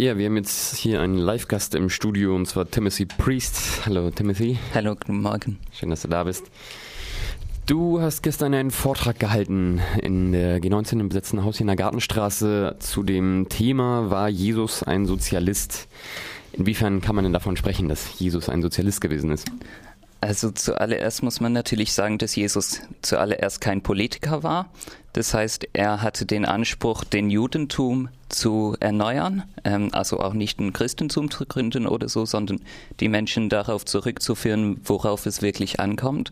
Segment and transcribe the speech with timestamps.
[0.00, 3.84] Ja, wir haben jetzt hier einen Live-Gast im Studio und zwar Timothy Priest.
[3.84, 4.56] Hallo Timothy.
[4.72, 5.58] Hallo, guten Morgen.
[5.72, 6.44] Schön, dass du da bist.
[7.66, 11.74] Du hast gestern einen Vortrag gehalten in der G19 im besetzten Haus hier in der
[11.74, 15.88] Gartenstraße zu dem Thema, war Jesus ein Sozialist?
[16.52, 19.50] Inwiefern kann man denn davon sprechen, dass Jesus ein Sozialist gewesen ist?
[20.20, 24.70] Also zuallererst muss man natürlich sagen, dass Jesus zuallererst kein Politiker war.
[25.18, 30.72] Das heißt, er hatte den Anspruch, den Judentum zu erneuern, ähm, also auch nicht ein
[30.72, 32.60] Christentum zu gründen oder so, sondern
[33.00, 36.30] die Menschen darauf zurückzuführen, worauf es wirklich ankommt.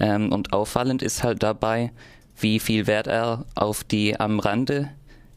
[0.00, 1.92] Ähm, und auffallend ist halt dabei,
[2.38, 4.88] wie viel Wert er auf die am Rande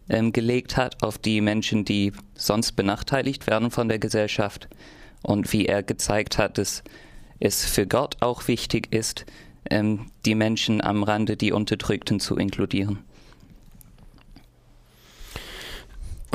[0.08, 4.70] ähm, gelegt hat, auf die Menschen, die sonst benachteiligt werden von der Gesellschaft
[5.22, 6.82] und wie er gezeigt hat, dass
[7.42, 9.26] es für Gott auch wichtig ist,
[9.70, 13.00] ähm, die Menschen am Rande, die Unterdrückten zu inkludieren.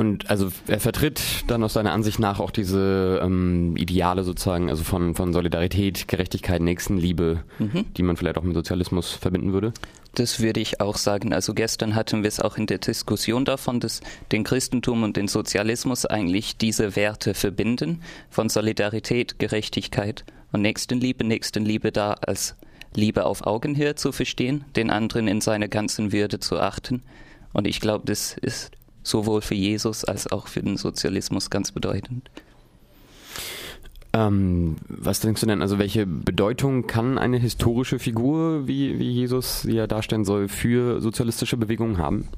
[0.01, 4.83] Und also er vertritt dann aus seiner Ansicht nach auch diese ähm, Ideale sozusagen, also
[4.83, 7.85] von, von Solidarität, Gerechtigkeit, Nächstenliebe, mhm.
[7.99, 9.75] die man vielleicht auch mit Sozialismus verbinden würde.
[10.15, 11.35] Das würde ich auch sagen.
[11.35, 14.01] Also gestern hatten wir es auch in der Diskussion davon, dass
[14.33, 21.25] den Christentum und den Sozialismus eigentlich diese Werte verbinden, von Solidarität, Gerechtigkeit und Nächstenliebe.
[21.25, 22.57] Nächstenliebe da als
[22.95, 27.03] Liebe auf Augenhöhe zu verstehen, den anderen in seiner ganzen Würde zu achten.
[27.53, 32.31] Und ich glaube, das ist sowohl für Jesus als auch für den Sozialismus ganz bedeutend.
[34.13, 39.63] Ähm, was denkst du denn, also welche Bedeutung kann eine historische Figur, wie, wie Jesus
[39.63, 42.29] sie ja darstellen soll, für sozialistische Bewegungen haben?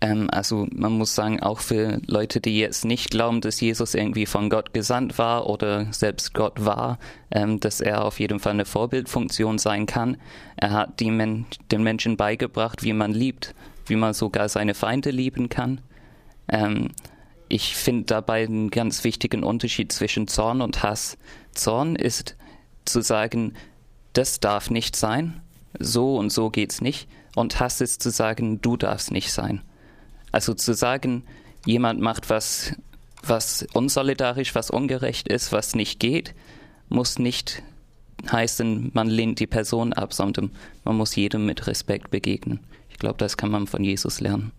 [0.00, 4.26] Ähm, also man muss sagen, auch für Leute, die jetzt nicht glauben, dass Jesus irgendwie
[4.26, 6.98] von Gott gesandt war oder selbst Gott war,
[7.30, 10.16] ähm, dass er auf jeden Fall eine Vorbildfunktion sein kann.
[10.56, 13.54] Er hat Men den Menschen beigebracht, wie man liebt
[13.90, 15.82] wie man sogar seine Feinde lieben kann.
[16.48, 16.92] Ähm,
[17.48, 21.18] ich finde dabei einen ganz wichtigen Unterschied zwischen Zorn und Hass.
[21.52, 22.36] Zorn ist
[22.84, 23.54] zu sagen,
[24.14, 25.42] das darf nicht sein,
[25.78, 27.08] so und so geht's nicht.
[27.34, 29.60] Und Hass ist zu sagen, du darfst nicht sein.
[30.32, 31.24] Also zu sagen,
[31.66, 32.74] jemand macht was,
[33.22, 36.34] was unsolidarisch, was ungerecht ist, was nicht geht,
[36.88, 37.62] muss nicht
[38.30, 40.50] heißen, man lehnt die Person ab, sondern
[40.84, 42.60] man muss jedem mit Respekt begegnen
[43.00, 44.52] glaube, das kann man von Jesus lernen.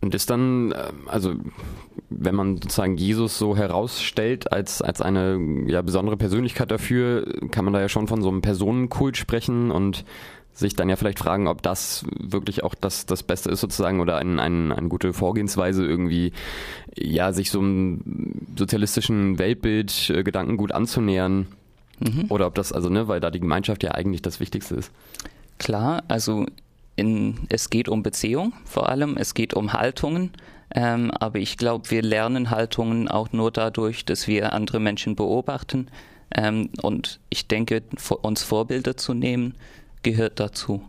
[0.00, 1.34] Und ist dann, äh, also
[2.08, 7.74] wenn man sozusagen Jesus so herausstellt als, als eine ja, besondere Persönlichkeit dafür, kann man
[7.74, 10.04] da ja schon von so einem Personenkult sprechen und
[10.58, 14.18] sich dann ja vielleicht fragen, ob das wirklich auch das, das Beste ist sozusagen oder
[14.18, 16.32] ein, ein, eine gute Vorgehensweise irgendwie,
[16.96, 18.00] ja, sich so einem
[18.56, 21.46] sozialistischen Weltbild, äh, Gedankengut anzunähern.
[22.00, 22.26] Mhm.
[22.28, 24.90] Oder ob das, also, ne, weil da die Gemeinschaft ja eigentlich das Wichtigste ist.
[25.58, 26.46] Klar, also
[26.96, 30.30] in, es geht um Beziehung vor allem, es geht um Haltungen,
[30.74, 35.88] ähm, aber ich glaube, wir lernen Haltungen auch nur dadurch, dass wir andere Menschen beobachten.
[36.34, 37.82] Ähm, und ich denke,
[38.22, 39.54] uns Vorbilder zu nehmen,
[40.02, 40.82] gehört dazu.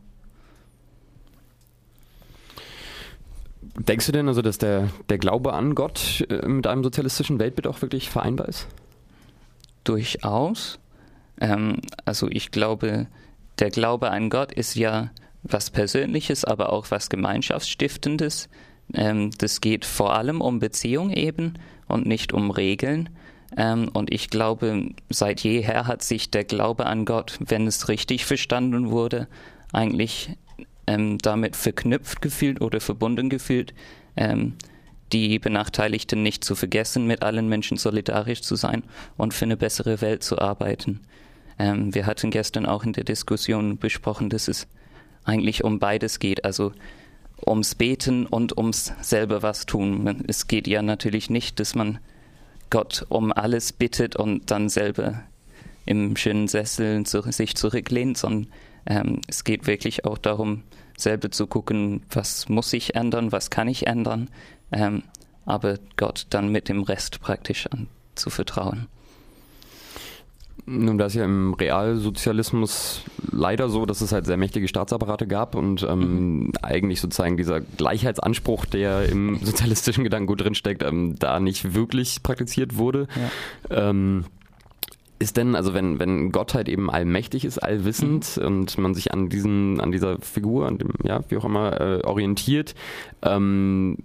[3.61, 7.67] Denkst du denn also, dass der, der Glaube an Gott äh, mit einem sozialistischen Weltbild
[7.67, 8.67] auch wirklich vereinbar ist?
[9.83, 10.79] Durchaus.
[11.39, 13.07] Ähm, also ich glaube,
[13.59, 15.11] der Glaube an Gott ist ja
[15.43, 18.49] was Persönliches, aber auch was Gemeinschaftsstiftendes.
[18.93, 21.53] Ähm, das geht vor allem um Beziehung eben
[21.87, 23.09] und nicht um Regeln.
[23.57, 28.25] Ähm, und ich glaube, seit jeher hat sich der Glaube an Gott, wenn es richtig
[28.25, 29.27] verstanden wurde,
[29.73, 30.31] eigentlich
[30.87, 33.73] ähm, damit verknüpft gefühlt oder verbunden gefühlt,
[34.15, 34.53] ähm,
[35.11, 38.83] die Benachteiligten nicht zu vergessen, mit allen Menschen solidarisch zu sein
[39.17, 41.01] und für eine bessere Welt zu arbeiten.
[41.57, 44.67] Ähm, wir hatten gestern auch in der Diskussion besprochen, dass es
[45.23, 46.73] eigentlich um beides geht, also
[47.45, 50.23] ums Beten und ums selber was tun.
[50.27, 51.99] Es geht ja natürlich nicht, dass man
[52.69, 55.23] Gott um alles bittet und dann selber
[55.85, 58.51] im schönen Sessel zu, sich zurücklehnt, sondern
[58.85, 60.63] ähm, es geht wirklich auch darum,
[60.97, 64.29] selber zu gucken, was muss ich ändern, was kann ich ändern,
[64.71, 65.03] ähm,
[65.45, 68.87] aber Gott dann mit dem Rest praktisch anzuvertrauen.
[70.65, 75.55] Nun, da ist ja im Realsozialismus leider so, dass es halt sehr mächtige Staatsapparate gab
[75.55, 76.51] und ähm, mhm.
[76.61, 83.07] eigentlich sozusagen dieser Gleichheitsanspruch, der im sozialistischen Gedankengut drinsteckt, ähm, da nicht wirklich praktiziert wurde.
[83.69, 83.89] Ja.
[83.89, 84.25] Ähm,
[85.19, 88.45] ist denn, also wenn, wenn Gott halt eben allmächtig ist, allwissend mhm.
[88.45, 92.01] und man sich an diesen, an dieser Figur, an dem, ja, wie auch immer, äh,
[92.03, 92.73] orientiert,
[93.21, 93.97] ähm,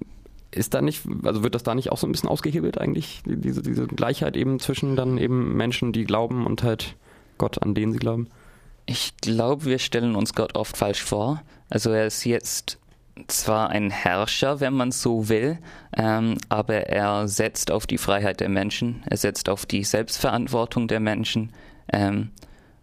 [0.50, 3.62] ist da nicht, also wird das da nicht auch so ein bisschen ausgehebelt eigentlich, diese,
[3.62, 6.96] diese Gleichheit eben zwischen dann eben Menschen, die glauben und halt
[7.38, 8.28] Gott, an den sie glauben?
[8.86, 11.42] Ich glaube, wir stellen uns Gott oft falsch vor.
[11.70, 12.78] Also er ist jetzt
[13.28, 15.58] zwar ein Herrscher, wenn man so will,
[15.96, 21.00] ähm, aber er setzt auf die Freiheit der Menschen, er setzt auf die Selbstverantwortung der
[21.00, 21.52] Menschen
[21.92, 22.30] ähm,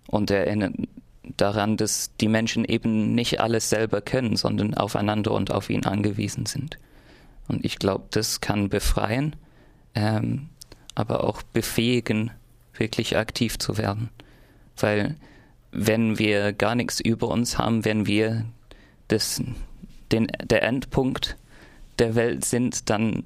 [0.08, 0.74] und er erinnert
[1.38, 6.46] daran, dass die Menschen eben nicht alles selber können, sondern aufeinander und auf ihn angewiesen
[6.46, 6.78] sind.
[7.48, 9.36] Und ich glaube, das kann befreien,
[9.96, 10.50] ähm,
[10.96, 12.32] aber auch befähigen,
[12.74, 14.10] wirklich aktiv zu werden.
[14.78, 15.16] Weil
[15.72, 18.46] wenn wir gar nichts über uns haben, wenn wir
[19.08, 19.42] das,
[20.12, 21.38] den, der Endpunkt
[22.00, 23.24] der Welt sind, dann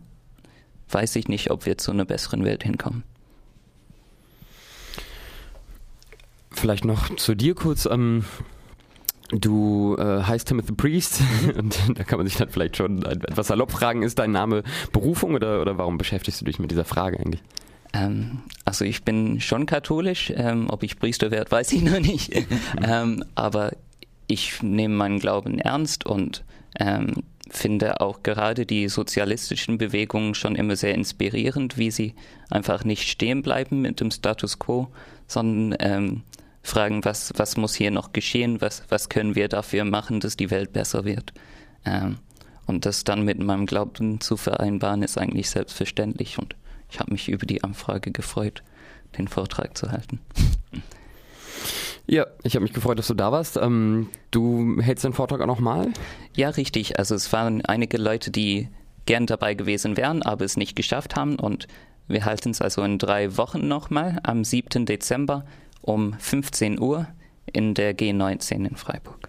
[0.89, 3.03] weiß ich nicht, ob wir zu einer besseren Welt hinkommen.
[6.51, 7.85] Vielleicht noch zu dir kurz.
[7.85, 8.23] Ähm,
[9.29, 11.21] du äh, heißt Timothy Priest
[11.57, 15.33] und da kann man sich dann vielleicht schon etwas salopp fragen, ist dein Name Berufung
[15.33, 17.41] oder, oder warum beschäftigst du dich mit dieser Frage eigentlich?
[17.95, 22.33] Ähm, also ich bin schon katholisch, ähm, ob ich Priester werde, weiß ich noch nicht.
[22.85, 23.71] ähm, aber
[24.27, 26.43] ich nehme meinen Glauben ernst und
[26.79, 32.15] ähm, finde auch gerade die sozialistischen Bewegungen schon immer sehr inspirierend, wie sie
[32.49, 34.87] einfach nicht stehen bleiben mit dem Status quo,
[35.27, 36.21] sondern ähm,
[36.63, 40.49] fragen, was, was muss hier noch geschehen, was, was können wir dafür machen, dass die
[40.49, 41.33] Welt besser wird.
[41.85, 42.17] Ähm,
[42.65, 46.55] und das dann mit meinem Glauben zu vereinbaren, ist eigentlich selbstverständlich und
[46.95, 48.63] ich habe mich über die Anfrage gefreut,
[49.17, 50.21] den Vortrag zu halten.
[52.07, 53.57] Ja, ich habe mich gefreut, dass du da warst.
[53.57, 55.91] Ähm, du hältst den Vortrag auch nochmal?
[56.35, 56.97] Ja, richtig.
[56.97, 58.69] Also es waren einige Leute, die
[59.05, 61.35] gern dabei gewesen wären, aber es nicht geschafft haben.
[61.37, 61.67] Und
[62.07, 64.85] wir halten es also in drei Wochen nochmal am 7.
[64.85, 65.43] Dezember
[65.81, 67.07] um 15 Uhr
[67.51, 69.27] in der G19 in Freiburg.